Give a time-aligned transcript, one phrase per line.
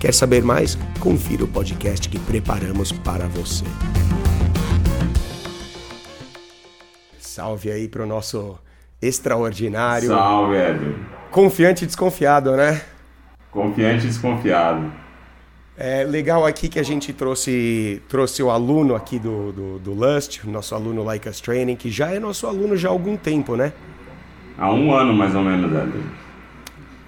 [0.00, 0.78] Quer saber mais?
[0.98, 3.66] Confira o podcast que preparamos para você.
[7.18, 8.58] Salve aí para o nosso
[9.02, 10.08] extraordinário.
[10.08, 10.94] Salve, Edwin.
[11.30, 12.80] Confiante e desconfiado, né?
[13.50, 14.90] Confiante e desconfiado.
[15.76, 20.44] É legal aqui que a gente trouxe, trouxe o aluno aqui do, do, do Lust,
[20.46, 23.70] nosso aluno Like Us Training, que já é nosso aluno já há algum tempo, né?
[24.56, 26.04] Há um ano mais ou menos, Edwin.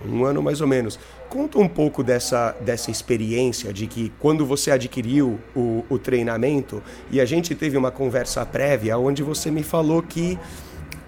[0.05, 0.99] Um ano mais ou menos.
[1.33, 7.23] Conta um pouco dessa, dessa experiência de que quando você adquiriu o, o treinamento e
[7.23, 10.39] a gente teve uma conversa prévia onde você me falou que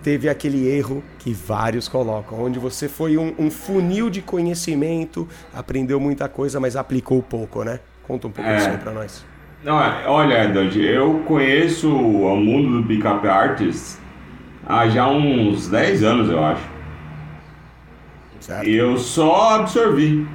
[0.02, 6.00] teve aquele erro que vários colocam, onde você foi um, um funil de conhecimento, aprendeu
[6.00, 7.80] muita coisa, mas aplicou pouco, né?
[8.04, 8.56] Conta um pouco é.
[8.56, 9.22] disso aí pra nós.
[9.62, 13.98] Não, é, olha, Edward, eu conheço o mundo do Pickup Artist
[14.66, 16.73] há já uns 10 anos, eu acho.
[18.44, 18.68] Certo.
[18.68, 20.26] Eu só absorvi.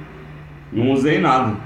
[0.72, 1.56] Não usei nada.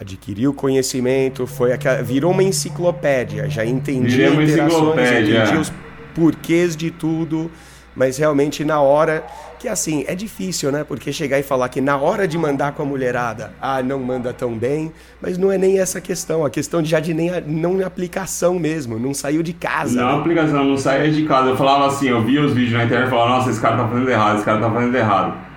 [0.00, 5.58] Adquiriu conhecimento, foi aquela, virou uma enciclopédia, já entendia uma interações, entendia é.
[5.58, 5.72] os
[6.14, 7.50] porquês de tudo,
[7.96, 9.26] mas realmente na hora
[9.58, 10.84] que assim, é difícil, né?
[10.84, 14.32] Porque chegar e falar que na hora de mandar com a mulherada, ah, não manda
[14.32, 17.84] tão bem, mas não é nem essa questão, a questão de já de nem não
[17.84, 20.00] aplicação mesmo, não saiu de casa.
[20.00, 20.20] Não né?
[20.20, 21.48] aplicação, não saía de casa.
[21.48, 23.88] Eu falava assim, eu via os vídeos na internet e falava, nossa, esse cara tá
[23.88, 25.47] fazendo errado, esse cara tá fazendo errado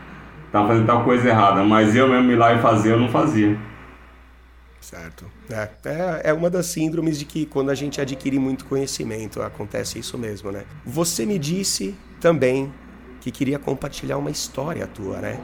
[0.52, 3.58] tá fazendo tal coisa errada, mas eu mesmo ir lá e fazer, eu não fazia.
[4.82, 5.26] Certo.
[5.50, 10.00] É, é, é, uma das síndromes de que quando a gente adquire muito conhecimento, acontece
[10.00, 10.64] isso mesmo, né?
[10.86, 12.74] Você me disse também
[13.22, 15.40] que queria compartilhar uma história tua, né?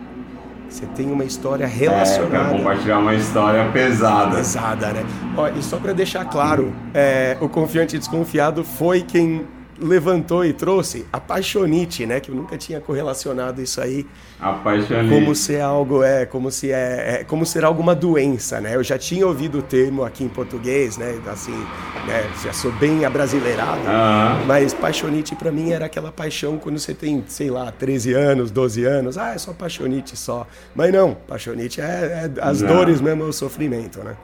[0.68, 2.56] Você tem uma história relacionada.
[2.56, 4.36] É, compartilhar uma história pesada.
[4.36, 5.06] Pesada, né?
[5.38, 9.48] Ó, e só para deixar claro, é, o confiante e desconfiado foi quem
[9.80, 12.20] levantou e trouxe a paixonite, né?
[12.20, 14.06] Que eu nunca tinha correlacionado isso aí.
[14.40, 15.10] A paixonite.
[15.14, 18.76] Como se algo é, como se é, é, como ser alguma doença, né?
[18.76, 21.20] Eu já tinha ouvido o termo aqui em português, né?
[21.28, 21.58] Assim,
[22.06, 22.30] né?
[22.44, 24.46] Já sou bem abrasileirado, uhum.
[24.46, 28.86] mas paixonite para mim era aquela paixão quando você tem, sei lá, 13 anos, 12
[28.86, 29.18] anos.
[29.18, 30.48] Ah, é só paixonite só.
[30.76, 32.76] Mas não, paixonite é, é as não.
[32.76, 34.16] dores mesmo, é o sofrimento, né?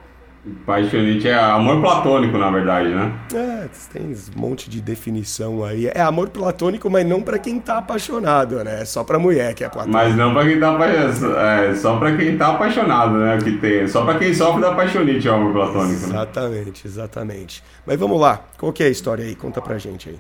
[0.66, 3.14] Paixonite é amor platônico, na verdade, né?
[3.34, 5.88] É, tem um monte de definição aí.
[5.88, 8.82] É amor platônico, mas não para quem tá apaixonado, né?
[8.82, 9.98] É só pra mulher que é platônico.
[9.98, 11.38] Mas não para quem tá apaixonado.
[11.38, 13.38] É, só pra quem tá apaixonado, né?
[13.42, 15.94] Que tem, só pra quem sofre da paixonite é o amor platônico.
[15.94, 16.92] Exatamente, né?
[16.92, 17.64] exatamente.
[17.88, 19.36] Mas vamos lá, qual que é a história aí?
[19.36, 20.20] Conta pra gente aí.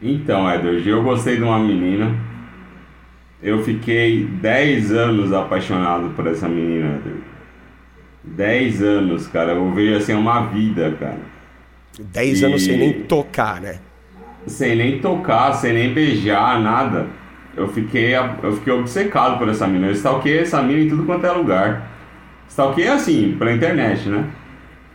[0.00, 2.14] Então, Edward, eu gostei de uma menina.
[3.42, 7.35] Eu fiquei 10 anos apaixonado por essa menina, Edward.
[8.26, 9.52] 10 anos, cara.
[9.52, 11.18] Eu vejo assim uma vida, cara.
[11.98, 12.44] 10 e...
[12.44, 13.78] anos sem nem tocar, né?
[14.46, 17.06] Sem nem tocar, sem nem beijar, nada.
[17.56, 19.86] Eu fiquei, eu fiquei obcecado por essa mina.
[19.86, 21.90] Eu stalkeei essa mina em tudo quanto é lugar.
[22.48, 24.26] Stalkeei assim, pela internet, né?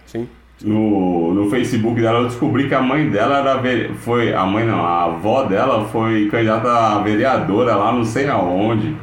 [0.06, 0.28] Sim.
[0.64, 4.86] No, no Facebook dela eu descobri que a mãe dela era foi a mãe não,
[4.86, 8.96] a avó dela foi candidata a vereadora lá não sei aonde.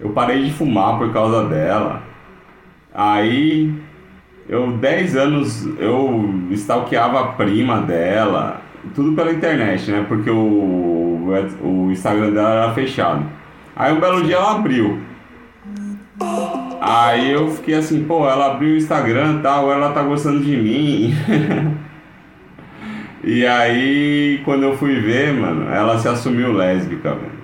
[0.00, 2.02] Eu parei de fumar por causa dela.
[2.96, 3.74] Aí
[4.48, 8.62] eu 10 anos eu stalkeava a prima dela,
[8.94, 10.06] tudo pela internet, né?
[10.08, 11.28] Porque o,
[11.62, 13.22] o Instagram dela era fechado.
[13.76, 14.98] Aí um belo dia ela abriu.
[16.80, 20.56] Aí eu fiquei assim, pô, ela abriu o Instagram e tal, ela tá gostando de
[20.56, 21.14] mim.
[23.22, 27.36] e aí, quando eu fui ver, mano, ela se assumiu lésbica, velho.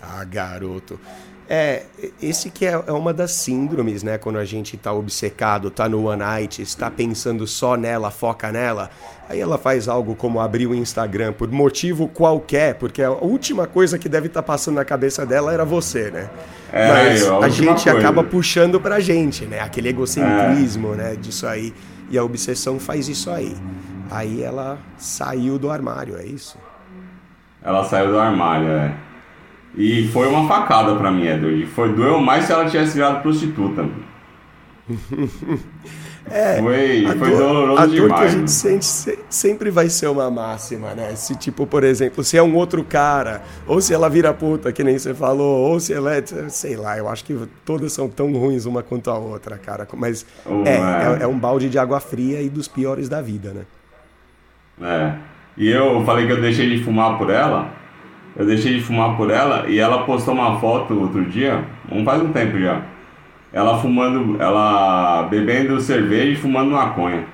[0.00, 0.98] Ah, garoto.
[1.52, 1.82] É,
[2.22, 4.16] esse que é, é uma das síndromes, né?
[4.16, 8.88] Quando a gente tá obcecado, tá no one night, está pensando só nela, foca nela.
[9.28, 13.98] Aí ela faz algo como abrir o Instagram por motivo qualquer, porque a última coisa
[13.98, 16.30] que deve estar tá passando na cabeça dela era você, né?
[16.72, 17.98] É, Mas a, a gente coisa.
[17.98, 19.58] acaba puxando pra gente, né?
[19.58, 20.96] Aquele egocentrismo, é.
[20.96, 21.16] né?
[21.16, 21.74] Disso aí.
[22.12, 23.56] E a obsessão faz isso aí.
[24.08, 26.56] Aí ela saiu do armário, é isso?
[27.60, 29.09] Ela saiu do armário, é.
[29.76, 31.64] E foi uma facada pra mim, Edward.
[31.66, 33.86] Foi doeu mais se ela tivesse virado prostituta.
[36.30, 38.20] É, foi, a foi dor, doloroso a dor demais.
[38.20, 41.16] que a gente sente se- sempre vai ser uma máxima, né?
[41.16, 44.84] Se, tipo, por exemplo, se é um outro cara, ou se ela vira puta, que
[44.84, 48.30] nem você falou, ou se ela é, sei lá, eu acho que todas são tão
[48.34, 49.88] ruins uma quanto a outra, cara.
[49.96, 51.18] Mas Oh, é, é.
[51.20, 53.62] é, é um balde de água fria e dos piores da vida, né?
[54.86, 55.14] É.
[55.56, 57.72] E eu falei que eu deixei de fumar por ela.
[58.36, 62.22] Eu deixei de fumar por ela e ela postou uma foto outro dia, não faz
[62.22, 62.82] um tempo já.
[63.52, 67.26] Ela fumando, ela bebendo cerveja e fumando maconha.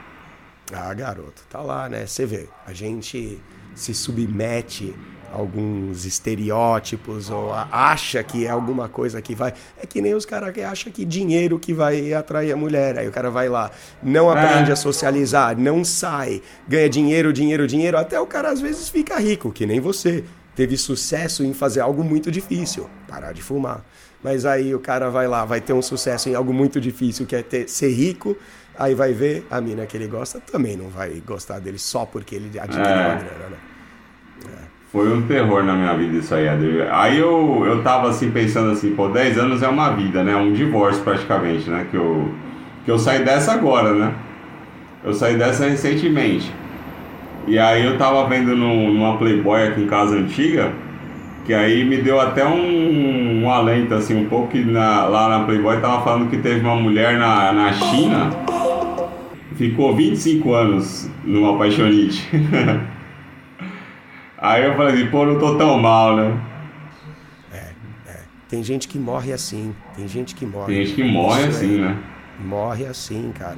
[0.73, 2.07] Ah, garoto, tá lá, né?
[2.07, 3.39] Você vê, a gente
[3.75, 4.95] se submete
[5.33, 9.53] a alguns estereótipos ou acha que é alguma coisa que vai.
[9.81, 12.99] É que nem os caras que acham que dinheiro que vai atrair a mulher.
[12.99, 13.71] Aí o cara vai lá,
[14.03, 14.73] não aprende É.
[14.73, 19.53] a socializar, não sai, ganha dinheiro, dinheiro, dinheiro, até o cara às vezes fica rico,
[19.53, 20.25] que nem você.
[20.57, 23.85] Teve sucesso em fazer algo muito difícil, parar de fumar.
[24.25, 27.37] Mas aí o cara vai lá, vai ter um sucesso em algo muito difícil, que
[27.37, 28.37] é ter, ser rico,
[28.77, 32.35] aí vai ver a mina que ele gosta também não vai gostar dele só porque
[32.35, 33.13] ele adquiriu É.
[33.13, 33.57] a grana,
[34.45, 34.59] né?
[34.91, 36.81] Foi um terror na minha vida isso aí, Adri.
[36.91, 40.35] Aí eu, eu tava assim pensando assim, pô, 10 anos é uma vida, né?
[40.35, 41.87] Um divórcio praticamente, né?
[41.91, 42.33] Que eu,
[42.85, 44.15] que eu saí dessa agora, né?
[45.05, 46.51] Eu saí dessa recentemente.
[47.47, 50.73] E aí eu tava vendo no, numa Playboy aqui em casa antiga,
[51.45, 55.45] que aí me deu até um, um alento assim, um pouco que na- lá na
[55.45, 58.31] Playboy tava falando que teve uma mulher na, na China,
[59.55, 62.29] ficou 25 anos numa apaixonite.
[64.39, 66.37] aí eu falei assim, pô, não tô tão mal, né?
[68.49, 70.67] Tem gente que morre assim, tem gente que morre.
[70.73, 71.97] Tem gente que morre Isso assim, é- né?
[72.45, 73.57] Morre assim, cara.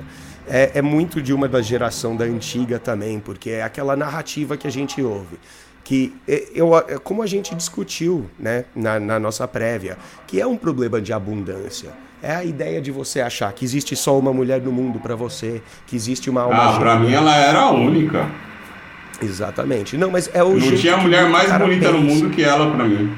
[0.51, 4.67] É, é muito de uma da geração da antiga também, porque é aquela narrativa que
[4.67, 5.39] a gente ouve.
[5.85, 9.97] Que é, eu, é como a gente discutiu né, na, na nossa prévia,
[10.27, 11.91] que é um problema de abundância.
[12.23, 15.63] É a ideia de você achar que existe só uma mulher no mundo pra você,
[15.87, 16.97] que existe uma alma Ah, gêmea.
[16.97, 18.29] mim ela era a única.
[19.23, 19.97] Exatamente.
[19.97, 22.15] Não, mas é o Não tinha que mulher mais bonita no pensa.
[22.15, 23.17] mundo que ela pra mim.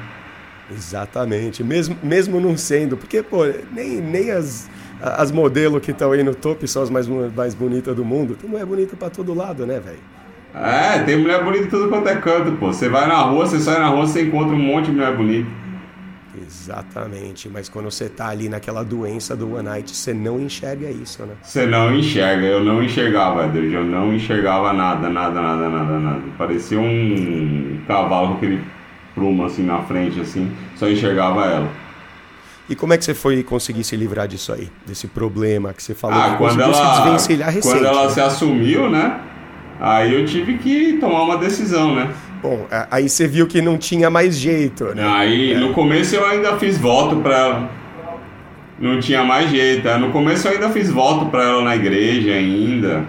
[0.73, 3.43] Exatamente, mesmo, mesmo não sendo, porque, pô,
[3.73, 4.69] nem, nem as,
[5.01, 8.35] as modelos que estão aí no topo são as mais, mais bonitas do mundo.
[8.35, 9.99] Tem mulher bonita pra todo lado, né, velho?
[10.53, 12.67] É, tem mulher bonita em tudo quanto é canto, pô.
[12.67, 15.49] Você vai na rua, você sai na rua, você encontra um monte de mulher bonita.
[16.39, 21.23] Exatamente, mas quando você tá ali naquela doença do One Night, você não enxerga isso,
[21.23, 21.33] né?
[21.41, 26.21] Você não enxerga, eu não enxergava, Deus, eu não enxergava nada, nada, nada, nada, nada.
[26.37, 28.61] Parecia um cavalo com aquele
[29.13, 31.69] prumo assim na frente, assim, só enxergava ela.
[32.71, 34.69] E como é que você foi conseguir se livrar disso aí?
[34.87, 37.75] Desse problema que você falou Ah, que quando conseguiu se ela, desvencilhar recente.
[37.75, 38.09] quando ela né?
[38.09, 39.19] se assumiu, né?
[39.77, 42.09] Aí eu tive que tomar uma decisão, né?
[42.41, 45.03] Bom, aí você viu que não tinha mais jeito, né?
[45.05, 47.69] Aí no começo eu ainda fiz voto pra ela.
[48.79, 49.87] Não tinha mais jeito.
[49.89, 53.03] Aí, No começo eu ainda fiz voto pra ela na igreja ainda.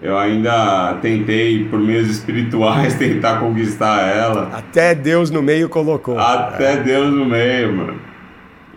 [0.00, 4.50] Eu ainda tentei, por meios espirituais, tentar conquistar ela.
[4.54, 6.18] Até Deus no meio colocou.
[6.18, 8.07] Até Deus no meio, mano.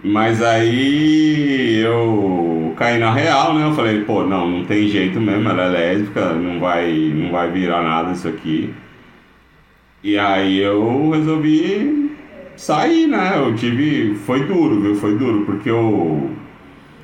[0.03, 3.68] Mas aí eu caí na real, né?
[3.68, 7.51] Eu falei, pô, não, não tem jeito mesmo, ela é lésbica, não vai, não vai
[7.51, 8.74] virar nada isso aqui.
[10.03, 12.12] E aí eu resolvi
[12.57, 13.33] sair, né?
[13.38, 14.15] Eu tive.
[14.15, 14.95] Foi duro, viu?
[14.95, 16.31] Foi duro, porque eu.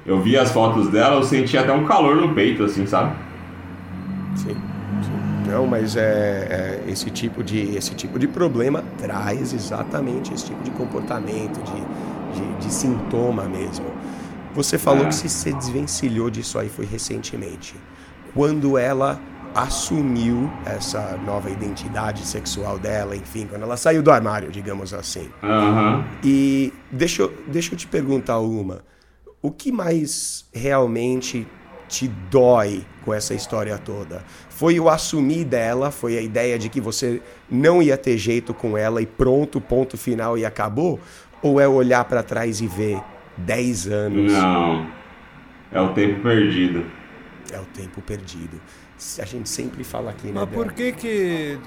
[0.05, 3.13] Eu vi as fotos dela, eu senti até um calor no peito, assim, sabe?
[4.35, 4.55] Sim,
[5.03, 5.51] sim.
[5.51, 10.63] Não, mas é, é, esse, tipo de, esse tipo de problema traz exatamente esse tipo
[10.63, 11.83] de comportamento, de,
[12.33, 13.85] de, de sintoma mesmo.
[14.53, 15.07] Você falou É.
[15.09, 17.75] que se você desvencilhou disso aí foi recentemente.
[18.33, 19.19] Quando ela
[19.55, 25.29] assumiu essa nova identidade sexual dela, enfim, quando ela saiu do armário, digamos assim.
[25.43, 26.05] Aham.
[26.23, 28.81] E deixa eu, deixa eu te perguntar uma.
[29.41, 31.47] O que mais realmente
[31.87, 34.23] te dói com essa história toda?
[34.49, 35.89] Foi o assumir dela?
[35.89, 39.97] Foi a ideia de que você não ia ter jeito com ela e pronto, ponto
[39.97, 40.99] final e acabou?
[41.41, 42.99] Ou é olhar pra trás e ver
[43.37, 44.31] 10 anos?
[44.33, 44.87] Não.
[45.71, 46.85] É o tempo perdido.
[47.51, 48.59] É o tempo perdido.
[49.21, 50.33] A gente sempre fala aqui, né?
[50.33, 51.59] Mas por que que...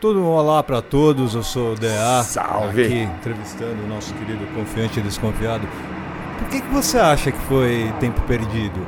[0.00, 2.22] Todo olá para todos, eu sou o DA.
[2.22, 2.84] Salve.
[2.84, 5.68] Aqui, entrevistando o nosso querido confiante e desconfiado.
[6.38, 8.80] Por que que você acha que foi tempo perdido?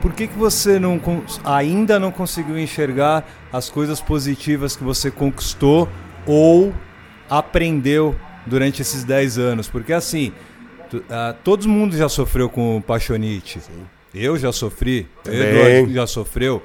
[0.00, 5.10] Por que que você não cons- ainda não conseguiu enxergar as coisas positivas que você
[5.10, 5.88] conquistou
[6.26, 6.72] ou
[7.28, 8.14] aprendeu
[8.46, 9.68] durante esses 10 anos?
[9.68, 10.32] Porque assim,
[10.90, 13.60] tu- ah, todo mundo já sofreu com paixonite.
[14.14, 15.40] Eu já sofri, Também.
[15.40, 16.62] Eduardo já sofreu.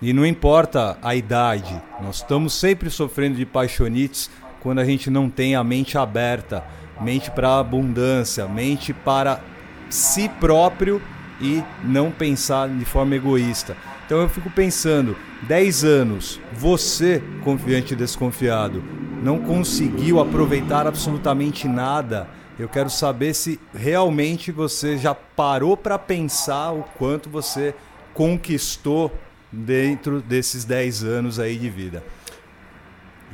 [0.00, 4.30] E não importa a idade, nós estamos sempre sofrendo de paixonites
[4.60, 6.62] quando a gente não tem a mente aberta,
[7.00, 9.40] mente para abundância, mente para
[9.88, 11.00] si próprio
[11.40, 13.76] e não pensar de forma egoísta.
[14.04, 18.82] Então eu fico pensando, 10 anos, você, confiante e desconfiado,
[19.22, 22.28] não conseguiu aproveitar absolutamente nada.
[22.58, 27.74] Eu quero saber se realmente você já parou para pensar o quanto você
[28.14, 29.12] conquistou
[29.52, 32.02] dentro desses 10 anos aí de vida.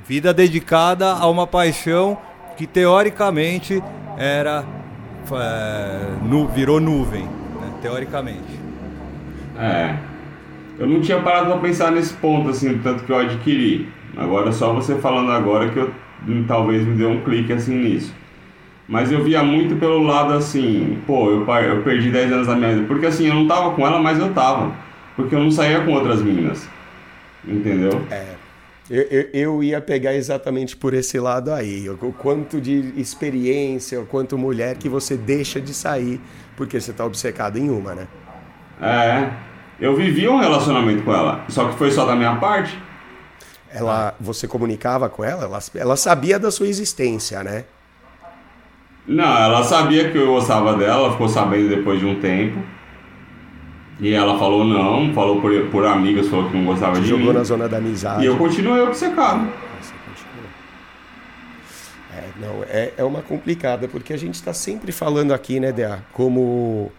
[0.07, 2.19] Vida dedicada a uma paixão
[2.57, 3.83] que teoricamente
[4.17, 4.65] era
[5.33, 7.73] é, nu, virou nuvem, né?
[7.81, 8.61] teoricamente.
[9.57, 9.97] É.
[10.79, 13.89] Eu não tinha parado para pensar nesse ponto assim, tanto que eu adquiri.
[14.17, 15.93] Agora só você falando agora que eu
[16.47, 18.15] talvez me deu um clique assim nisso.
[18.89, 22.75] Mas eu via muito pelo lado assim, pô, eu, eu perdi 10 anos da minha
[22.75, 22.87] vida.
[22.87, 24.73] Porque assim, eu não tava com ela, mas eu tava.
[25.17, 26.69] Porque eu não saía com outras meninas.
[27.47, 28.03] Entendeu?
[28.11, 28.35] É.
[28.91, 31.89] Eu, eu, eu, ia pegar exatamente por esse lado aí.
[31.89, 36.21] O quanto de experiência, o quanto mulher que você deixa de sair
[36.57, 38.09] porque você tá obcecado em uma, né?
[38.81, 39.31] É.
[39.81, 42.77] Eu vivi um relacionamento com ela, só que foi só da minha parte.
[43.75, 45.45] Ela, você comunicava com ela?
[45.45, 47.65] Ela, ela sabia da sua existência, né?
[49.07, 52.63] Não, ela sabia que eu gostava dela, ficou sabendo depois de um tempo.
[53.99, 57.25] E ela falou não, falou por, por amigas, falou que não gostava de Jogou mim.
[57.25, 58.23] Jogou na zona da amizade.
[58.23, 59.49] E eu continuei obcecado.
[59.81, 59.95] Você.
[62.15, 66.05] É, não, é, é uma complicada, porque a gente está sempre falando aqui, né, Dea,
[66.13, 66.93] como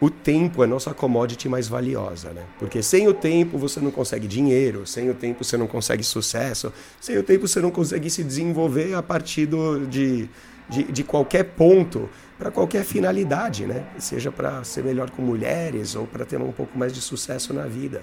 [0.00, 2.44] o tempo é nossa commodity mais valiosa, né?
[2.58, 6.72] Porque sem o tempo você não consegue dinheiro, sem o tempo você não consegue sucesso,
[7.00, 10.28] sem o tempo você não consegue se desenvolver a partir do, de,
[10.68, 13.84] de, de qualquer ponto para qualquer finalidade, né?
[13.98, 17.66] Seja para ser melhor com mulheres ou para ter um pouco mais de sucesso na
[17.66, 18.02] vida.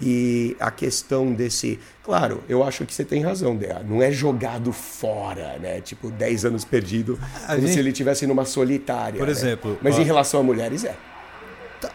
[0.00, 1.78] E a questão desse.
[2.02, 3.80] Claro, eu acho que você tem razão, Dea.
[3.88, 5.80] Não é jogado fora, né?
[5.80, 7.72] Tipo, 10 anos perdido, como gente...
[7.72, 9.18] se ele tivesse numa solitária.
[9.18, 9.32] Por né?
[9.32, 9.78] exemplo.
[9.80, 10.00] Mas ó...
[10.00, 10.96] em relação a mulheres, é.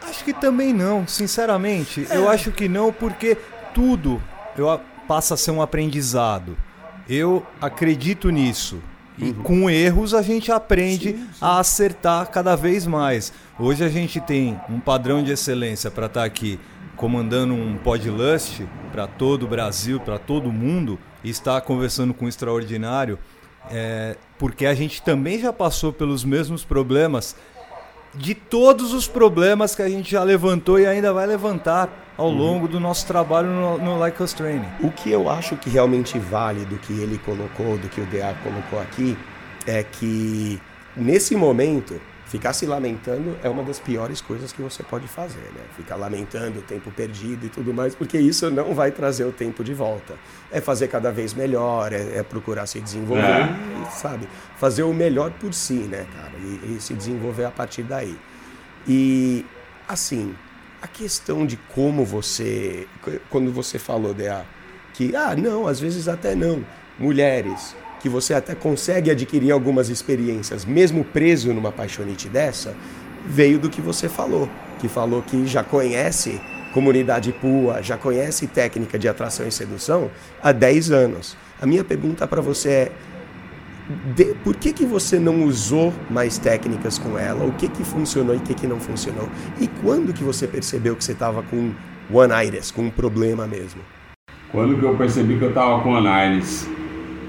[0.08, 2.08] Acho que também não, sinceramente.
[2.10, 2.18] É.
[2.18, 3.38] Eu acho que não, porque
[3.74, 4.22] tudo
[4.58, 6.58] eu, passa a ser um aprendizado.
[7.08, 8.82] Eu acredito nisso.
[9.18, 9.44] E uhum.
[9.44, 11.30] com erros a gente aprende sim, sim.
[11.42, 13.34] a acertar cada vez mais.
[13.60, 16.60] Hoje a gente tem um padrão de excelência para estar tá aqui
[16.96, 22.26] comandando um podlust para todo o Brasil, para todo o mundo, e estar conversando com
[22.26, 23.18] o extraordinário,
[23.72, 27.36] é, porque a gente também já passou pelos mesmos problemas
[28.16, 32.38] de todos os problemas que a gente já levantou e ainda vai levantar ao uhum.
[32.38, 34.68] longo do nosso trabalho no, no Like Us Training.
[34.82, 38.36] O que eu acho que realmente vale do que ele colocou, do que o DA
[38.44, 39.18] colocou aqui,
[39.66, 40.60] é que
[40.96, 45.62] nesse momento ficar se lamentando é uma das piores coisas que você pode fazer, né?
[45.76, 49.64] Ficar lamentando o tempo perdido e tudo mais, porque isso não vai trazer o tempo
[49.64, 50.14] de volta.
[50.52, 53.50] É fazer cada vez melhor, é, é procurar se desenvolver, é.
[53.82, 54.30] e, sabe?
[54.58, 56.34] Fazer o melhor por si, né, cara?
[56.38, 58.16] E, e se desenvolver a partir daí.
[58.88, 59.44] E,
[59.88, 60.36] assim,
[60.82, 62.88] a questão de como você.
[63.30, 64.46] Quando você falou, DA,
[64.94, 66.64] que, ah, não, às vezes até não.
[67.00, 72.76] Mulheres, que você até consegue adquirir algumas experiências, mesmo preso numa paixonite dessa,
[73.26, 76.40] veio do que você falou, que falou que já conhece
[76.74, 80.10] comunidade PUA, já conhece técnica de atração e sedução
[80.42, 81.38] há 10 anos.
[81.62, 82.92] A minha pergunta para você é:
[84.16, 87.44] de, por que, que você não usou mais técnicas com ela?
[87.44, 89.28] O que, que funcionou e o que, que não funcionou?
[89.60, 91.72] E quando que você percebeu que você estava com
[92.12, 93.82] one iris, com um problema mesmo?
[94.52, 96.68] Quando que eu percebi que eu estava com one iris?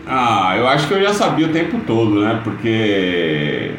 [0.07, 2.41] Ah, eu acho que eu já sabia o tempo todo, né?
[2.43, 3.73] Porque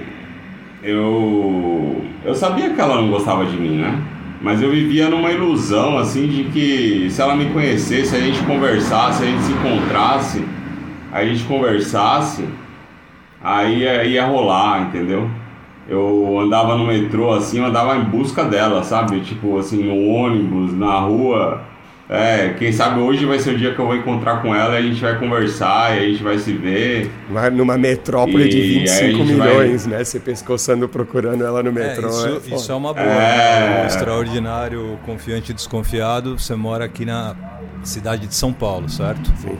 [0.84, 4.00] eu eu sabia que ela não gostava de mim, né?
[4.42, 9.24] Mas eu vivia numa ilusão assim de que se ela me conhecesse, a gente conversasse,
[9.24, 10.44] a gente se encontrasse,
[11.12, 12.46] a gente conversasse,
[13.44, 15.30] aí ia, ia rolar, entendeu?
[15.88, 19.20] Eu andava no metrô assim, eu andava em busca dela, sabe?
[19.22, 21.62] Tipo assim, no ônibus, na rua,
[22.14, 24.80] é, quem sabe hoje vai ser o dia que eu vou encontrar com ela e
[24.80, 27.10] a gente vai conversar e a gente vai se ver.
[27.30, 29.98] Vai numa metrópole e de 25 milhões, vai...
[29.98, 30.04] né?
[30.04, 32.08] Você pescoçando procurando ela no é, metrô.
[32.08, 33.06] É, isso, é, isso é uma boa.
[33.06, 33.70] É...
[33.70, 33.88] Né?
[33.88, 36.38] extraordinário, confiante e desconfiado.
[36.38, 37.34] Você mora aqui na
[37.82, 39.32] cidade de São Paulo, certo?
[39.38, 39.58] Sim.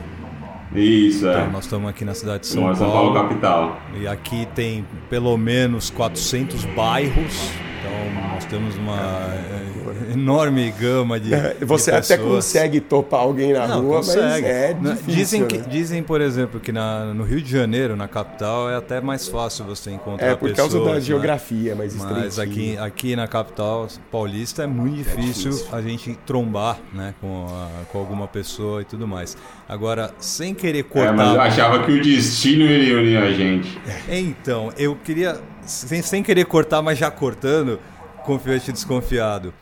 [0.74, 1.32] Isso, é.
[1.32, 2.76] Então, nós estamos aqui na cidade de São Paulo.
[2.76, 3.80] São Paulo capital.
[3.98, 7.50] E aqui tem pelo menos 400 bairros.
[7.80, 9.71] Então, nós temos uma é,
[10.12, 11.30] enorme gama de.
[11.64, 14.22] Você de até consegue topar alguém na Não, rua, consegue.
[14.22, 15.64] mas é difícil, dizem, que, né?
[15.68, 19.64] dizem, por exemplo, que na, no Rio de Janeiro, na capital, é até mais fácil
[19.64, 21.00] você encontrar É por pessoas, causa da né?
[21.00, 25.76] geografia, mas Mas aqui, aqui na capital paulista é muito difícil, é difícil.
[25.76, 29.36] a gente trombar né, com, a, com alguma pessoa e tudo mais.
[29.68, 31.12] Agora, sem querer cortar.
[31.12, 33.78] É, mas eu achava que o destino iria unir a gente.
[34.08, 37.78] Então, eu queria, sem, sem querer cortar, mas já cortando
[38.24, 39.52] confiante desconfiado.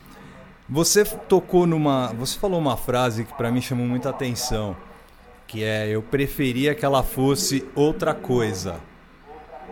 [0.71, 2.13] Você tocou numa.
[2.13, 4.77] Você falou uma frase que para mim chamou muita atenção.
[5.45, 8.79] Que é eu preferia que ela fosse outra coisa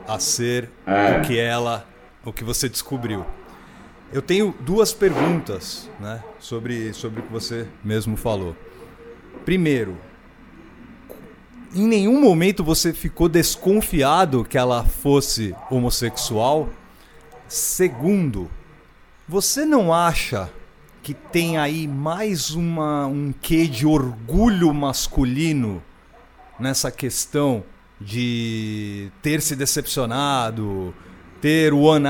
[0.06, 1.18] a ser é.
[1.18, 1.88] o que ela.
[2.25, 3.25] o que você descobriu.
[4.12, 8.53] Eu tenho duas perguntas né, sobre, sobre o que você mesmo falou.
[9.46, 9.96] Primeiro,
[11.74, 16.68] em nenhum momento você ficou desconfiado que ela fosse homossexual?
[17.48, 18.50] Segundo,
[19.25, 20.50] você não acha
[21.01, 25.82] que tem aí mais uma, um quê de orgulho masculino
[26.60, 27.63] nessa questão
[28.00, 30.94] de ter se decepcionado,
[31.41, 32.08] ter o One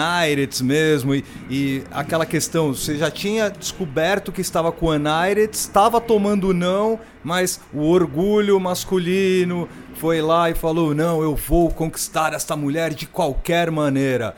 [0.64, 5.10] mesmo e, e, aquela questão, você já tinha descoberto que estava com o One
[5.52, 12.34] estava tomando não, mas o orgulho masculino foi lá e falou: "Não, eu vou conquistar
[12.34, 14.36] esta mulher de qualquer maneira".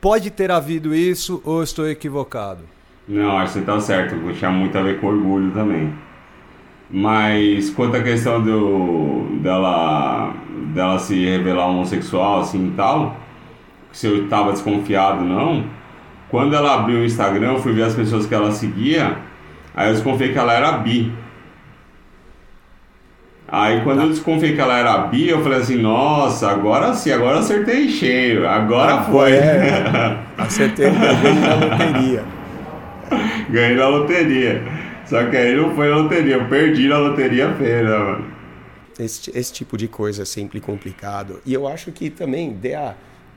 [0.00, 2.74] Pode ter havido isso ou estou equivocado?
[3.06, 5.92] Não, acho que você está certo, tinha muito a ver com orgulho também.
[6.90, 10.32] Mas quanto à questão do, dela,
[10.74, 13.16] dela se revelar homossexual assim e tal,
[13.92, 15.64] se eu estava desconfiado não.
[16.30, 19.18] Quando ela abriu o Instagram, eu fui ver as pessoas que ela seguia,
[19.74, 21.12] aí eu desconfiei que ela era bi.
[23.46, 24.04] Aí quando tá.
[24.04, 28.48] eu desconfiei que ela era bi, eu falei assim, nossa, agora sim, agora acertei cheio,
[28.48, 29.32] agora ah, foi.
[29.32, 32.24] É, acertei, na loteria.
[33.50, 34.62] ganhei na loteria.
[35.06, 38.34] Só que aí não foi na loteria, eu perdi na loteria feira, mano.
[38.98, 41.40] Esse, esse tipo de coisa é sempre complicado.
[41.44, 42.94] E eu acho que também a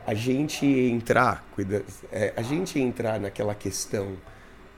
[0.08, 1.84] a gente entrar, cuida,
[2.14, 4.14] é, a gente entrar naquela questão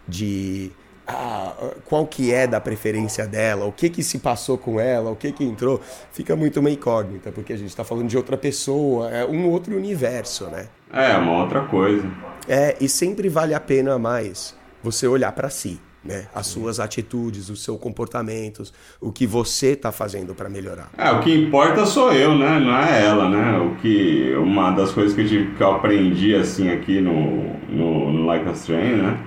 [0.08, 0.72] de
[1.08, 1.54] ah,
[1.86, 5.32] qual que é da preferência dela, o que que se passou com ela, o que
[5.32, 5.80] que entrou,
[6.12, 9.78] fica muito uma incógnita, porque a gente está falando de outra pessoa, é um outro
[9.78, 10.68] universo, né?
[10.92, 12.04] É, uma outra coisa.
[12.48, 16.28] É, e sempre vale a pena mais você olhar para si né?
[16.34, 20.90] As suas atitudes, os seus comportamentos, o que você está fazendo para melhorar.
[20.98, 22.60] É, o que importa sou eu, né?
[22.60, 23.60] Não é ela, né?
[23.60, 28.12] O que uma das coisas que eu, tive, que eu aprendi assim aqui no, no,
[28.14, 29.20] no Like a Strain, né?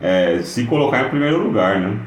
[0.00, 1.98] É se colocar em primeiro lugar, né?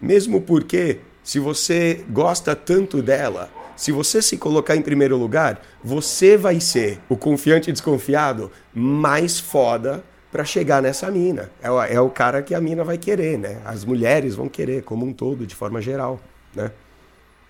[0.00, 6.36] Mesmo porque se você gosta tanto dela, se você se colocar em primeiro lugar, você
[6.36, 11.50] vai ser o confiante e desconfiado mais foda para chegar nessa mina.
[11.62, 13.60] É o, é o cara que a mina vai querer, né?
[13.64, 16.20] As mulheres vão querer, como um todo, de forma geral,
[16.54, 16.70] né?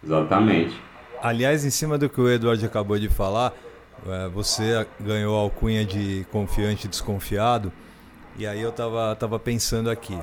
[0.04, 0.80] Exatamente.
[1.20, 3.52] Aliás, em cima do que o Eduardo acabou de falar,
[4.06, 7.72] é, você ganhou a alcunha de confiante e desconfiado,
[8.36, 10.16] e aí eu tava, tava pensando aqui.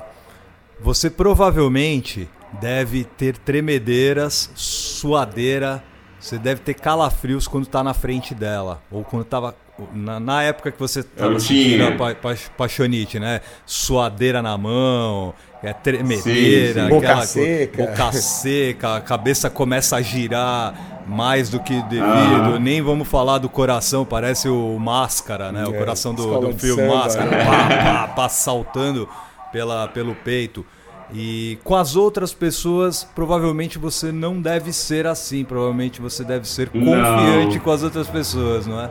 [0.80, 2.28] Você provavelmente
[2.60, 5.84] deve ter tremedeiras, suadeira,
[6.18, 9.54] você deve ter calafrios quando está na frente dela, ou quando estava
[9.92, 13.40] na, na, época que você estava sentindo a pa, pa, paixonite, né?
[13.66, 16.88] Suadeira na mão, é tremedeira, sim, sim.
[16.88, 17.86] boca seca.
[17.86, 22.56] Boca seca, a cabeça começa a girar mais do que devido.
[22.56, 22.58] Ah.
[22.60, 25.62] Nem vamos falar do coração, parece o Máscara, né?
[25.62, 27.44] É, o coração do, do filme samba, Máscara, né?
[27.44, 29.08] pá, pá, pá, saltando
[29.52, 30.64] pela, pelo peito.
[31.12, 35.44] E com as outras pessoas, provavelmente você não deve ser assim.
[35.44, 37.60] Provavelmente você deve ser confiante não.
[37.60, 38.90] com as outras pessoas, não é?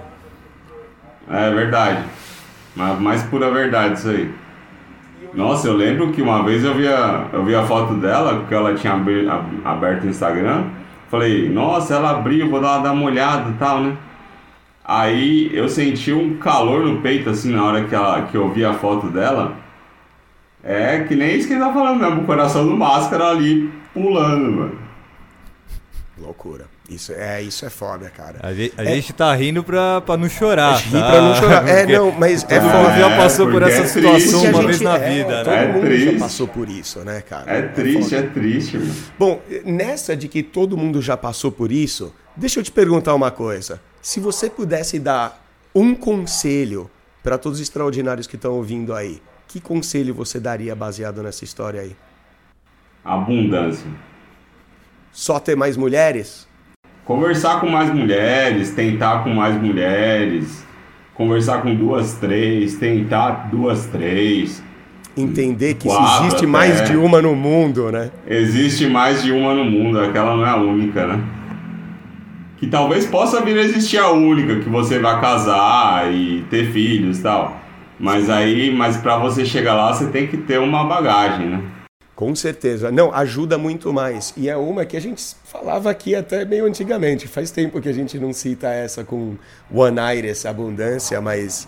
[1.29, 2.03] É verdade.
[2.75, 4.31] Mas mais pura verdade isso aí.
[5.33, 8.53] Nossa, eu lembro que uma vez eu vi a, eu vi a foto dela, porque
[8.53, 8.93] ela tinha
[9.65, 10.65] aberto o Instagram.
[11.09, 13.97] Falei, nossa, ela abriu, vou dar, dar uma olhada e tal, né?
[14.83, 18.63] Aí eu senti um calor no peito, assim, na hora que, ela, que eu vi
[18.63, 19.53] a foto dela.
[20.63, 24.51] É que nem isso que ele tá falando mesmo, o coração do máscara ali pulando,
[24.51, 24.79] mano.
[26.17, 26.74] Loucura.
[26.87, 28.39] Isso é, isso é foda, cara.
[28.43, 30.77] A, gente, a é, gente tá rindo pra, pra não chorar.
[30.77, 31.09] Rir tá?
[31.09, 31.67] pra não chorar.
[31.67, 32.97] É, não, mas é foda.
[32.97, 35.65] já passou por essa é situação uma vez na é, vida, todo né?
[35.65, 36.11] Todo mundo triste.
[36.11, 37.51] já passou por isso, né, cara?
[37.51, 38.77] É, triste, é, triste.
[38.77, 38.95] Mano.
[39.17, 43.31] Bom, nessa de que todo mundo já passou por isso, deixa eu te perguntar uma
[43.31, 43.81] coisa.
[43.99, 45.43] Se você pudesse dar
[45.73, 46.89] um conselho
[47.23, 51.81] para todos os extraordinários que estão ouvindo aí, que conselho você daria baseado nessa história
[51.81, 51.95] aí?
[53.03, 53.89] Abundância.
[55.11, 56.47] Só ter mais mulheres?
[57.05, 60.65] Conversar com mais mulheres, tentar com mais mulheres,
[61.13, 64.63] conversar com duas, três, tentar duas, três.
[65.15, 66.47] Entender que existe até.
[66.47, 68.09] mais de uma no mundo, né?
[68.27, 71.23] Existe mais de uma no mundo, aquela não é a única, né?
[72.57, 77.19] Que talvez possa vir a existir a única, que você vai casar e ter filhos
[77.19, 77.61] e tal.
[77.99, 81.61] Mas aí, mas para você chegar lá, você tem que ter uma bagagem, né?
[82.15, 82.89] Com certeza.
[82.91, 84.33] Não, ajuda muito mais.
[84.37, 87.27] E é uma que a gente falava aqui até meio antigamente.
[87.27, 89.35] Faz tempo que a gente não cita essa com
[89.69, 91.67] One Iris, abundância, mas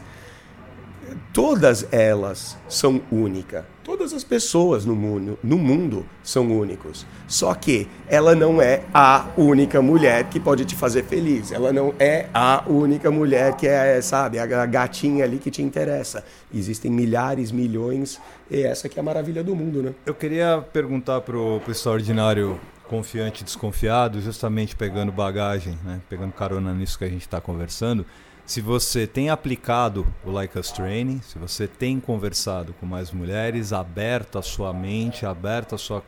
[1.34, 3.64] todas elas são únicas.
[3.84, 7.06] Todas as pessoas no mundo, no mundo são únicos.
[7.26, 11.54] Só que ela não é a única mulher que pode te fazer feliz.
[11.54, 16.26] Ela não é a única mulher que é, sabe, a gatinha ali que te interessa.
[16.54, 18.20] Existem milhares, milhões,
[18.52, 19.94] e essa que é a maravilha do mundo, né?
[20.06, 26.02] Eu queria perguntar pro, pro extraordinário confiante e desconfiado, justamente pegando bagagem, né?
[26.10, 28.06] pegando carona nisso que a gente está conversando
[28.48, 33.74] se você tem aplicado o Like Us Training, se você tem conversado com mais mulheres,
[33.74, 36.02] aberto a sua mente, aberto a sua,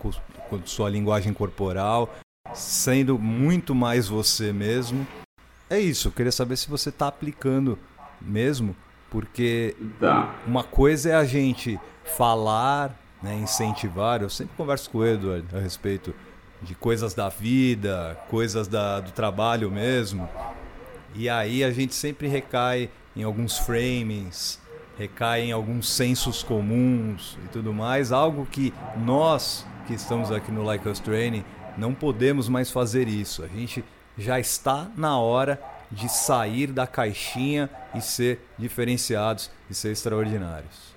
[0.63, 2.15] sua linguagem corporal,
[2.53, 5.05] sendo muito mais você mesmo.
[5.69, 7.77] É isso, eu queria saber se você está aplicando
[8.21, 8.73] mesmo,
[9.11, 10.33] porque tá.
[10.47, 11.77] uma coisa é a gente
[12.17, 14.21] falar, né, incentivar.
[14.21, 16.15] Eu sempre converso com o Edward a respeito
[16.61, 20.27] de coisas da vida, coisas da, do trabalho mesmo.
[21.15, 24.59] E aí a gente sempre recai em alguns framings,
[24.97, 30.63] recai em alguns sensos comuns e tudo mais, algo que nós que estamos aqui no
[30.63, 31.43] Like Us Training
[31.77, 33.43] não podemos mais fazer isso.
[33.43, 33.83] A gente
[34.17, 35.59] já está na hora
[35.91, 40.89] de sair da caixinha e ser diferenciados e ser extraordinários.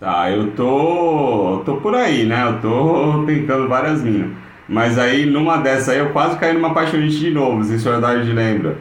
[0.00, 2.42] Tá, eu tô, tô por aí, né?
[2.42, 4.30] Eu tô tentando várias minhas.
[4.70, 8.00] Mas aí, numa dessas aí, eu quase caí numa paixonite de novo, se o senhor
[8.32, 8.76] lembra.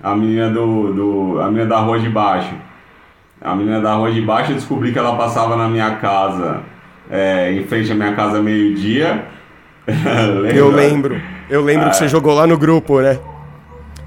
[0.00, 1.40] A menina do, do.
[1.40, 2.54] A menina da rua de baixo.
[3.40, 6.60] A menina da rua de baixo, eu descobri que ela passava na minha casa,
[7.10, 9.24] é, em frente à minha casa meio-dia.
[10.54, 11.20] eu lembro.
[11.50, 13.18] Eu lembro que você jogou lá no grupo, né?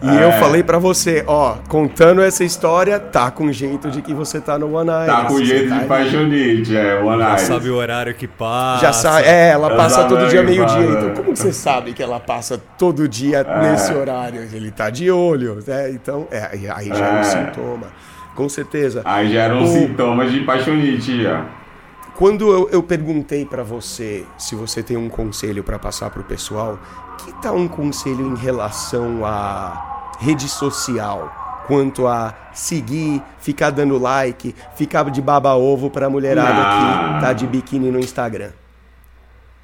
[0.02, 0.26] E é.
[0.26, 4.58] eu falei para você, ó, contando essa história, tá com jeito de que você tá
[4.60, 5.08] no One Night.
[5.08, 7.42] Tá com jeito tá de paixonite, é, One Night.
[7.42, 8.86] Já sabe o horário que passa.
[8.86, 10.86] Já sabe, é, ela passa todo dia meio-dia.
[10.86, 13.72] Então, como que você sabe que ela passa todo dia é.
[13.72, 14.48] nesse horário?
[14.54, 15.90] Ele tá de olho, né?
[15.90, 17.24] Então, é, aí já é um é.
[17.24, 17.88] sintoma.
[18.36, 19.02] Com certeza.
[19.04, 19.68] Aí já era um o...
[19.68, 21.44] sintoma de paixonite, já.
[22.16, 26.80] Quando eu, eu perguntei para você se você tem um conselho para passar pro pessoal,
[27.18, 31.64] que tal um conselho em relação à rede social?
[31.68, 37.92] Quanto a seguir, ficar dando like, ficar de baba-ovo pra mulherada que tá de biquíni
[37.92, 38.52] no Instagram?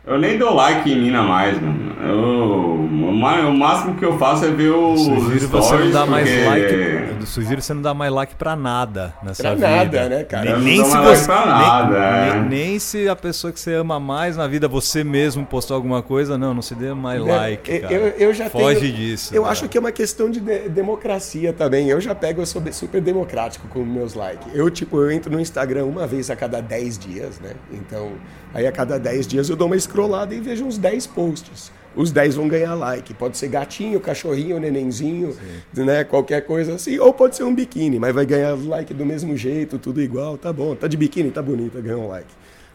[0.06, 1.96] Eu nem dou like em mina mais, mano.
[2.02, 6.74] Eu, o máximo que eu faço é ver os sugiro você não dar mais like.
[7.20, 9.68] Eu sugiro você não dar mais like pra nada nessa pra vida.
[9.68, 10.58] nada, né, cara?
[10.58, 12.34] Nem, nem se você, like nada, nem, é.
[12.34, 16.02] nem, nem, se a pessoa que você ama mais na vida, você mesmo postou alguma
[16.02, 17.94] coisa, não, não se dê mais é, like, cara.
[17.94, 19.34] Eu, eu já Foge tenho, disso.
[19.34, 19.52] Eu cara.
[19.52, 21.90] acho que é uma questão de, de democracia também.
[21.90, 24.48] Eu já pego, eu sou super democrático com meus likes.
[24.54, 27.52] Eu, tipo, eu entro no Instagram uma vez a cada 10 dias, né?
[27.72, 28.12] Então,
[28.54, 31.72] aí a cada 10 dias eu dou uma scrollada e vejo uns 10 posts.
[31.96, 33.14] Os 10 vão ganhar like.
[33.14, 35.36] Pode ser gatinho, cachorrinho, nenenzinho,
[35.76, 36.04] né?
[36.04, 36.98] Qualquer coisa assim.
[37.00, 40.38] Ou pode ser um biquíni, mas vai ganhar like do mesmo jeito, tudo igual.
[40.38, 40.76] Tá bom.
[40.76, 42.28] Tá de biquíni, tá bonito, ganhou um like.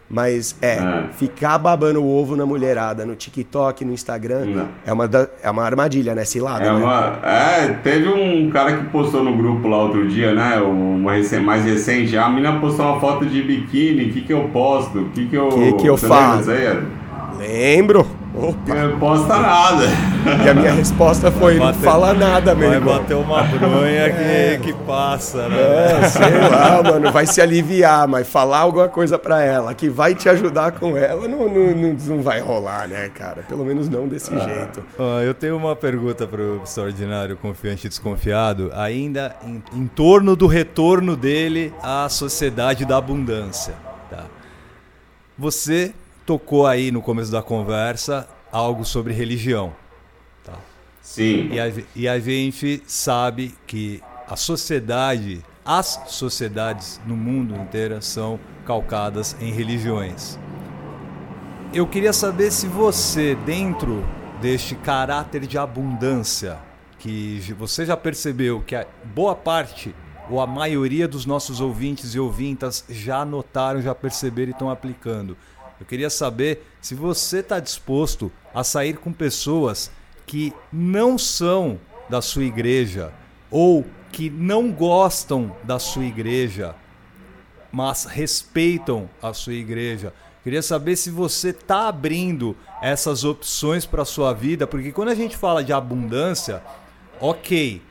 [0.09, 5.07] Mas é, é, ficar babando o ovo na mulherada no TikTok, no Instagram, é uma,
[5.07, 6.25] da, é uma armadilha, né?
[6.25, 6.79] Cilada, é né?
[6.79, 10.59] Uma, é, teve um cara que postou no grupo lá outro dia, né?
[10.59, 12.17] Uma mais recente.
[12.17, 14.99] A menina postou uma foto de biquíni, o que, que eu posto?
[14.99, 15.49] O que, que eu.
[15.49, 16.49] que, que eu faço?
[17.37, 18.08] Lembro.
[18.39, 18.73] Opa.
[18.73, 19.85] Não posta nada.
[20.45, 24.57] E a minha resposta foi: bater, não fala nada, meu Vai bater uma bronha é.
[24.57, 26.01] que, que passa, né?
[26.01, 27.11] É, sei lá, mano.
[27.11, 31.27] Vai se aliviar, mas falar alguma coisa pra ela que vai te ajudar com ela
[31.27, 33.43] não, não, não, não vai rolar, né, cara?
[33.47, 34.39] Pelo menos não desse ah.
[34.39, 34.83] jeito.
[34.97, 40.47] Ah, eu tenho uma pergunta pro extraordinário confiante e desconfiado, ainda em, em torno do
[40.47, 43.73] retorno dele à sociedade da abundância.
[44.09, 44.25] Tá?
[45.37, 45.93] Você
[46.29, 49.73] tocou aí no começo da conversa algo sobre religião.
[50.43, 50.53] Tá?
[51.01, 51.49] Sim.
[51.51, 58.39] E a, e a gente sabe que a sociedade, as sociedades no mundo inteiro são
[58.63, 60.37] calcadas em religiões.
[61.73, 64.05] Eu queria saber se você, dentro
[64.39, 66.59] deste caráter de abundância,
[66.99, 69.95] que você já percebeu que a boa parte
[70.29, 75.35] ou a maioria dos nossos ouvintes e ouvintas já notaram, já perceberam e estão aplicando.
[75.79, 79.91] Eu queria saber se você está disposto a sair com pessoas
[80.25, 83.13] que não são da sua igreja
[83.49, 86.75] ou que não gostam da sua igreja,
[87.71, 90.13] mas respeitam a sua igreja.
[90.43, 95.15] Queria saber se você está abrindo essas opções para a sua vida, porque quando a
[95.15, 96.63] gente fala de abundância,
[97.19, 97.81] ok,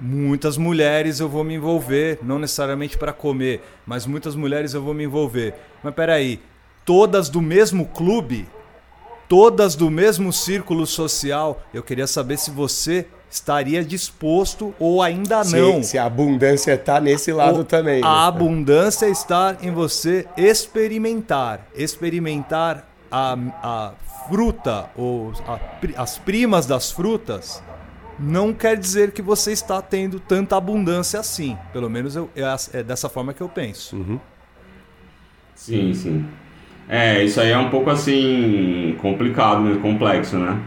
[0.00, 4.94] muitas mulheres eu vou me envolver, não necessariamente para comer, mas muitas mulheres eu vou
[4.94, 5.54] me envolver.
[5.82, 6.40] Mas peraí,
[6.86, 8.48] todas do mesmo clube,
[9.28, 11.60] todas do mesmo círculo social.
[11.74, 15.82] Eu queria saber se você estaria disposto ou ainda não.
[15.82, 18.02] Se, se a abundância está nesse lado o, também.
[18.02, 18.26] A né?
[18.28, 21.66] abundância está em você experimentar.
[21.74, 23.92] Experimentar a, a
[24.28, 25.58] fruta ou a,
[26.00, 27.62] as primas das frutas
[28.18, 31.58] não quer dizer que você está tendo tanta abundância assim.
[31.72, 33.96] Pelo menos eu, é, é dessa forma que eu penso.
[33.96, 34.20] Uhum.
[35.54, 36.28] Sim, sim.
[36.88, 39.78] É, isso aí é um pouco assim complicado, né?
[39.82, 40.58] complexo, né?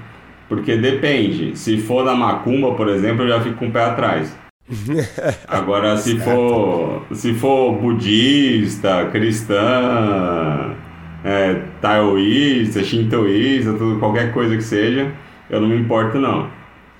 [0.47, 1.57] Porque depende.
[1.57, 4.37] Se for da macumba, por exemplo, eu já fico com o pé atrás.
[5.47, 10.75] Agora, se for, se for budista, cristã,
[11.23, 15.11] é, taoísta, shintoísta, tudo, qualquer coisa que seja,
[15.49, 16.47] eu não me importo não.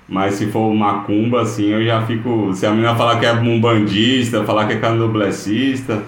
[0.08, 2.52] Mas se for macumba, assim, eu já fico.
[2.52, 6.02] Se a menina falar que é mumbandista, falar que é candomblessista,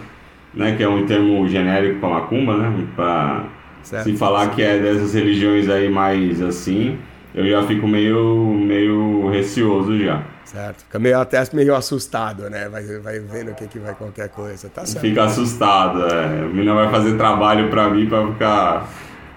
[0.55, 3.45] né, que é um termo genérico para macumba, né, pra,
[3.83, 6.99] se falar que é dessas religiões aí mais assim,
[7.35, 10.23] eu já fico meio, meio receoso já.
[10.45, 10.85] Certo.
[10.85, 12.69] Fica meio, até meio assustado, né?
[12.69, 14.69] Vai, vai vendo o que, que vai qualquer coisa.
[14.69, 15.01] Tá certo.
[15.01, 16.41] Fica assustado, é.
[16.45, 18.88] A menina vai fazer trabalho para mim para ficar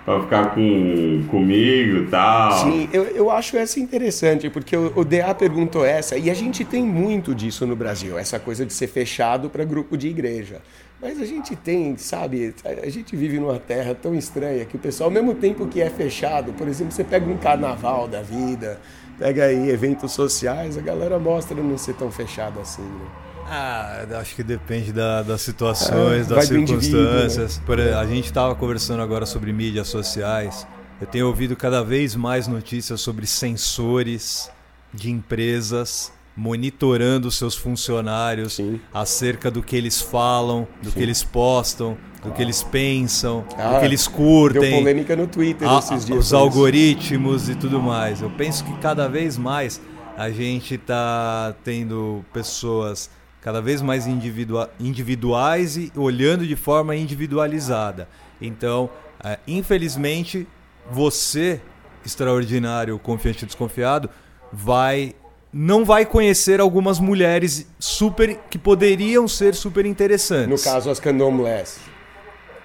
[0.06, 2.51] para ficar com, comigo e tal.
[2.51, 6.63] Sim, eu, eu acho essa interessante, porque o, o DA perguntou essa, e a gente
[6.63, 10.62] tem muito disso no Brasil, essa coisa de ser fechado para grupo de igreja.
[11.01, 15.10] Mas a gente tem, sabe, a gente vive numa terra tão estranha que o pessoal,
[15.10, 18.79] ao mesmo tempo que é fechado, por exemplo, você pega um carnaval da vida,
[19.19, 23.05] pega aí eventos sociais, a galera mostra não ser tão fechado assim, né?
[23.47, 27.62] Ah, acho que depende da, das situações, é, das circunstâncias.
[27.67, 27.93] Né?
[27.93, 30.65] A gente estava conversando agora sobre mídias sociais.
[30.99, 34.49] Eu tenho ouvido cada vez mais notícias sobre sensores
[34.91, 38.80] de empresas monitorando seus funcionários Sim.
[38.93, 40.98] acerca do que eles falam, do Sim.
[40.98, 44.62] que eles postam, do que eles pensam, ah, do que eles curtem.
[44.62, 46.19] Deu polêmica no Twitter a, esses dias.
[46.19, 48.21] Os algoritmos e tudo mais.
[48.21, 49.80] Eu penso que cada vez mais
[50.17, 53.10] a gente está tendo pessoas
[53.45, 58.10] cada vez mais individua individuais e olhando de forma individualizada.
[58.41, 58.89] Então,
[59.24, 60.48] é, infelizmente,
[60.89, 61.62] você,
[62.04, 64.10] extraordinário, confiante e desconfiado,
[64.52, 65.13] vai
[65.58, 70.50] não vai conhecer algumas mulheres super que poderiam ser super interessantes.
[70.50, 71.78] No caso, as candomblés.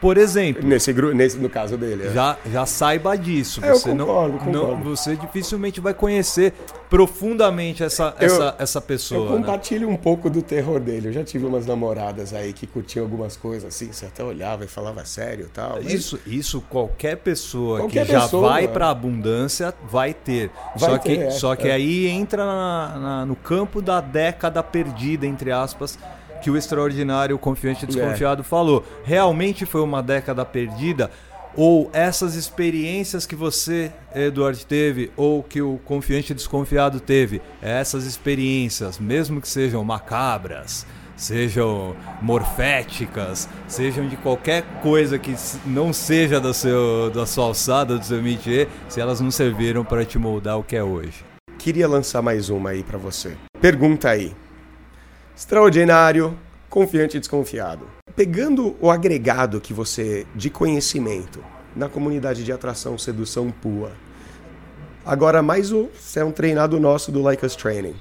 [0.01, 0.67] Por exemplo.
[0.67, 2.07] Nesse, nesse no caso dele.
[2.07, 2.11] É.
[2.11, 3.63] Já, já saiba disso.
[3.63, 4.51] É, você concordo, não, concordo.
[4.53, 6.55] não Você dificilmente vai conhecer
[6.89, 9.27] profundamente essa, eu, essa, essa pessoa.
[9.27, 9.37] Eu né?
[9.39, 9.95] compartilho né?
[9.95, 11.09] um pouco do terror dele.
[11.09, 14.67] Eu já tive umas namoradas aí que curtiam algumas coisas assim, você até olhava e
[14.67, 15.75] falava sério e tal.
[15.77, 15.93] Mas...
[15.93, 20.51] Isso, isso qualquer pessoa qualquer que já pessoa, vai para abundância vai ter.
[20.77, 24.63] Vai só ter, que, é, só que aí entra na, na, no campo da década
[24.63, 25.99] perdida, entre aspas
[26.41, 28.45] que o extraordinário confiante e desconfiado é.
[28.45, 28.85] falou.
[29.05, 31.11] Realmente foi uma década perdida?
[31.57, 38.05] Ou essas experiências que você, Eduardo, teve, ou que o confiante e desconfiado teve, essas
[38.05, 45.35] experiências, mesmo que sejam macabras, sejam morféticas, sejam de qualquer coisa que
[45.67, 50.05] não seja da, seu, da sua alçada, do seu métier, se elas não serviram para
[50.05, 51.25] te moldar o que é hoje.
[51.59, 53.37] Queria lançar mais uma aí para você.
[53.61, 54.33] Pergunta aí
[55.41, 56.37] extraordinário,
[56.69, 57.87] confiante e desconfiado.
[58.15, 61.43] Pegando o agregado que você de conhecimento
[61.75, 63.91] na comunidade de atração, sedução pua.
[65.03, 67.95] Agora mais o é um treinado nosso do Like Us Training.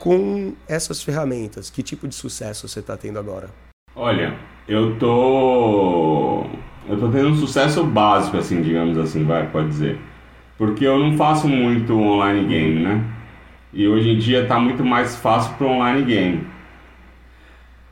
[0.00, 3.48] Com essas ferramentas, que tipo de sucesso você está tendo agora?
[3.96, 4.36] Olha,
[4.68, 6.44] eu tô
[6.86, 9.98] eu tô tendo um sucesso básico assim, digamos assim, vai, pode dizer.
[10.58, 13.02] Porque eu não faço muito online game, né?
[13.72, 16.49] E hoje em dia está muito mais fácil para online game.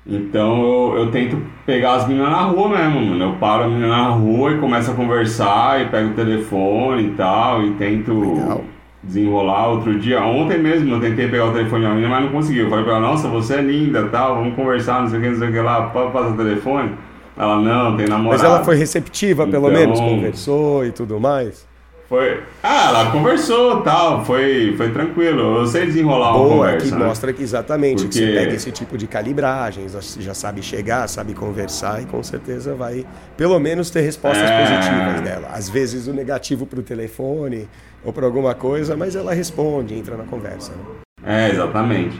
[0.08, 3.24] Então eu, eu tento pegar as meninas na rua mesmo, mano.
[3.24, 7.10] Eu paro a menina na rua e começo a conversar e pego o telefone e
[7.10, 8.64] tal e tento Legal.
[9.02, 9.68] desenrolar.
[9.68, 12.60] Outro dia, ontem mesmo eu tentei pegar o telefone da menina, mas não consegui.
[12.60, 15.28] Eu falei pra ela, nossa, você é linda tal, vamos conversar, não sei o que,
[15.28, 16.92] não sei o que lá, pode passar o telefone?
[17.36, 18.42] Ela, não, tem namorado.
[18.42, 21.68] Mas ela foi receptiva, pelo então, menos, conversou e tudo mais?
[22.08, 22.42] Foi.
[22.62, 25.58] Ah, ela conversou tal, foi, foi tranquilo.
[25.58, 26.86] Eu sei desenrolar Boa, uma conversa.
[26.86, 27.06] que né?
[27.06, 28.18] mostra que exatamente Porque...
[28.18, 33.04] você pega esse tipo de calibragens, já sabe chegar, sabe conversar e com certeza vai,
[33.36, 34.58] pelo menos, ter respostas é...
[34.58, 35.48] positivas dela.
[35.52, 37.68] Às vezes o negativo para o telefone
[38.02, 40.72] ou para alguma coisa, mas ela responde, entra na conversa.
[40.72, 41.46] Né?
[41.46, 42.18] É, exatamente.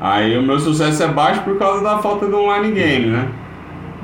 [0.00, 3.28] Aí o meu sucesso é baixo por causa da falta do online game, né?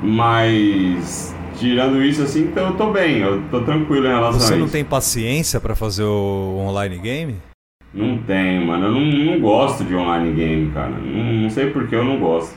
[0.01, 4.57] Mas tirando isso assim, então eu tô bem, eu tô tranquilo em relação Você a
[4.57, 4.73] não isso.
[4.73, 7.35] tem paciência para fazer o online game?
[7.93, 8.85] Não tenho, mano.
[8.87, 10.89] Eu não, não gosto de online game, cara.
[10.89, 12.55] Não, não sei porque eu não gosto.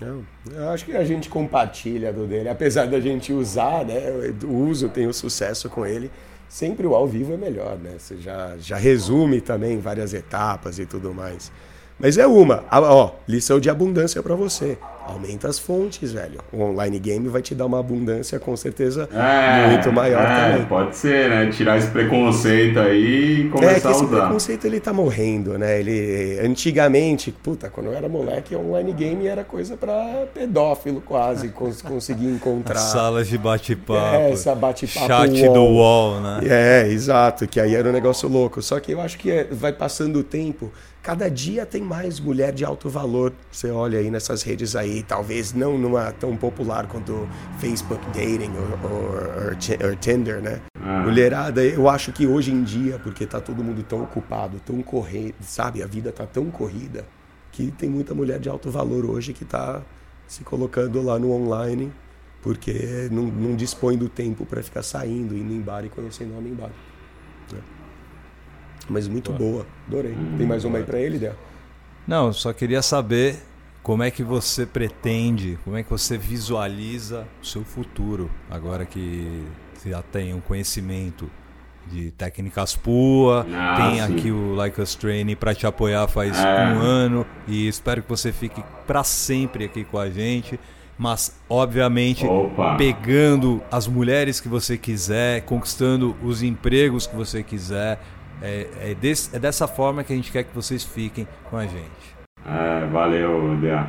[0.00, 4.00] Eu, eu acho que a gente compartilha do dele, apesar da gente usar, né?
[4.44, 6.10] O uso tem o sucesso com ele.
[6.48, 7.96] sempre o ao vivo é melhor, né?
[7.98, 11.52] Você já, já resume também várias etapas e tudo mais.
[11.98, 14.78] Mas é uma, ó, lição de abundância para você.
[15.08, 16.38] Aumenta as fontes, velho.
[16.52, 20.66] O online game vai te dar uma abundância com certeza é, muito maior é, também.
[20.66, 21.46] Pode ser, né?
[21.50, 24.04] Tirar esse preconceito aí e começar é, que a usar.
[24.04, 25.80] Esse preconceito ele tá morrendo, né?
[25.80, 31.80] Ele antigamente, puta, quando eu era moleque, online game era coisa para pedófilo quase cons
[31.80, 32.76] conseguir encontrar.
[32.76, 34.14] As salas de bate-papo.
[34.14, 35.06] É, essa bate-papo.
[35.06, 35.54] Chat wall.
[35.54, 36.40] do UOL, né?
[36.44, 38.60] É, exato, que aí era um negócio louco.
[38.60, 40.70] Só que eu acho que é, vai passando o tempo,
[41.02, 43.32] cada dia tem mais mulher de alto valor.
[43.50, 48.90] Você olha aí nessas redes aí, talvez não numa tão popular quanto Facebook Dating ou,
[48.90, 50.60] ou, ou Tinder, né?
[50.80, 51.02] Ah.
[51.02, 55.34] Mulherada, eu acho que hoje em dia, porque tá todo mundo tão ocupado, tão correndo,
[55.40, 55.82] sabe?
[55.82, 57.04] A vida tá tão corrida,
[57.52, 59.82] que tem muita mulher de alto valor hoje que tá
[60.26, 61.92] se colocando lá no online,
[62.42, 66.52] porque não, não dispõe do tempo para ficar saindo, indo em bar e conhecendo homem
[66.52, 66.70] em bar.
[67.52, 67.60] Né?
[68.88, 70.16] Mas muito boa, adorei.
[70.36, 71.34] Tem mais uma aí para ele, Del?
[72.06, 73.36] Não, só queria saber
[73.82, 79.44] como é que você pretende, como é que você visualiza o seu futuro, agora que
[79.74, 81.30] você já tem um conhecimento
[81.86, 84.00] de técnicas PUA, ah, tem sim.
[84.00, 86.42] aqui o Like Us Training para te apoiar faz é.
[86.42, 90.60] um ano e espero que você fique para sempre aqui com a gente.
[90.98, 92.74] Mas, obviamente, Opa.
[92.76, 98.00] pegando as mulheres que você quiser, conquistando os empregos que você quiser,
[98.42, 101.66] é, é, desse, é dessa forma que a gente quer que vocês fiquem com a
[101.66, 102.17] gente.
[102.50, 103.86] É, valeu, Dea.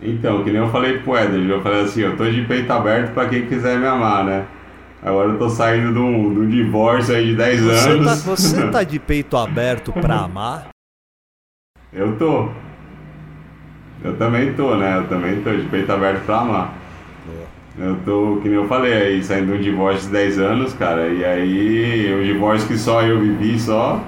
[0.00, 3.12] Então, que nem eu falei pro Eder, eu falei assim, eu tô de peito aberto
[3.12, 4.46] para quem quiser me amar, né?
[5.02, 8.06] Agora eu tô saindo de um, de um divórcio aí de 10 você anos.
[8.06, 10.68] Tá, você tá de peito aberto pra amar?
[11.92, 12.48] Eu tô.
[14.04, 14.98] Eu também tô, né?
[14.98, 16.74] Eu também tô de peito aberto pra amar.
[17.76, 21.06] Eu tô, que nem eu falei aí, saindo de um divórcio de 10 anos, cara,
[21.08, 24.02] e aí um divórcio que só eu vivi só.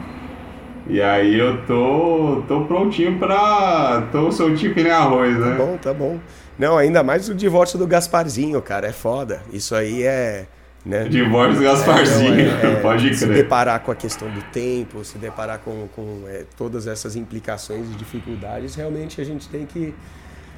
[0.90, 4.08] E aí eu tô, tô prontinho pra.
[4.10, 5.50] tô soltinho que nem arroz, né?
[5.52, 6.18] Tá bom, tá bom.
[6.58, 9.40] Não, ainda mais o divórcio do Gasparzinho, cara, é foda.
[9.52, 10.46] Isso aí é.
[10.84, 11.04] Né?
[11.04, 13.14] Divórcio do Gasparzinho, é, é, pode crer.
[13.14, 17.88] Se deparar com a questão do tempo, se deparar com, com é, todas essas implicações
[17.88, 19.94] e dificuldades, realmente a gente tem que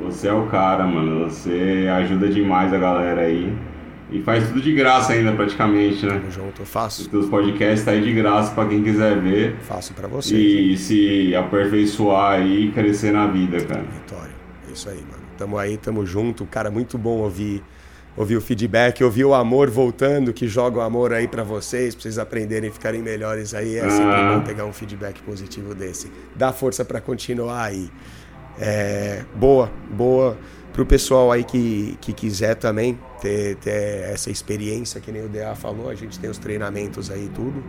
[0.00, 1.28] Você é o cara, mano.
[1.28, 3.52] Você ajuda demais a galera aí.
[4.12, 6.14] E faz tudo de graça ainda, praticamente, né?
[6.14, 7.08] Tamo junto, eu faço.
[7.16, 9.56] Os podcasts tá aí de graça para quem quiser ver.
[9.62, 10.36] Faço para você.
[10.36, 13.82] E se aperfeiçoar aí e crescer na vida, cara.
[13.82, 14.32] Vitória.
[14.68, 15.22] É isso aí, mano.
[15.38, 16.44] Tamo aí, tamo junto.
[16.44, 17.62] Cara, muito bom ouvir
[18.16, 22.02] ouvir o feedback, ouvir o amor voltando, que joga o amor aí para vocês, pra
[22.02, 23.76] vocês aprenderem e ficarem melhores aí.
[23.76, 24.34] É sempre ah.
[24.34, 26.12] bom pegar um feedback positivo desse.
[26.36, 27.90] Dá força para continuar aí.
[28.60, 30.36] É, boa, boa
[30.72, 35.54] pro pessoal aí que, que quiser também ter, ter essa experiência, que nem o DA
[35.54, 37.62] falou, a gente tem os treinamentos aí tudo.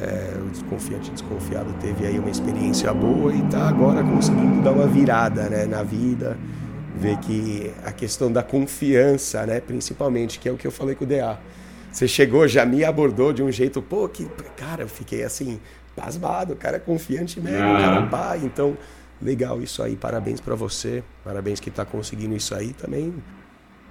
[0.00, 4.86] É, o desconfiante desconfiado teve aí uma experiência boa e tá agora conseguindo dar uma
[4.86, 6.38] virada né, na vida
[6.94, 11.04] ver que a questão da confiança, né, principalmente, que é o que eu falei com
[11.04, 11.38] o DA.
[11.90, 14.26] Você chegou, já me abordou de um jeito, pô, que
[14.56, 15.60] cara, eu fiquei assim,
[15.96, 17.78] pasmado, o cara é confiante mesmo, uhum.
[17.78, 18.76] cara pai, então
[19.20, 23.14] legal isso aí, parabéns para você, parabéns que está conseguindo isso aí também.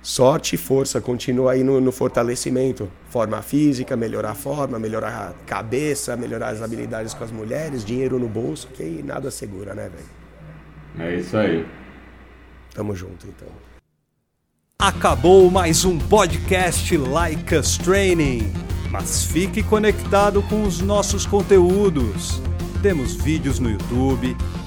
[0.08, 2.89] Sorte e força, continua aí no, no, fortalecimento.
[3.10, 8.18] Forma física, melhorar a forma, melhorar a cabeça, melhorar as habilidades com as mulheres, dinheiro
[8.18, 11.10] no bolso, que nada segura, né, velho?
[11.10, 11.68] É isso aí.
[12.74, 13.49] Tamo junto, então.
[14.80, 18.49] Acabou mais um podcast Like Us Training.
[18.89, 22.41] Mas fique conectado com os nossos conteúdos.
[22.82, 24.38] Temos vídeos no YouTube,